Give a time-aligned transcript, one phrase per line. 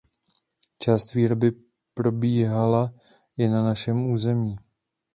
[0.79, 1.51] Část výroby
[1.93, 2.93] probíhala
[3.37, 4.55] i na našem území.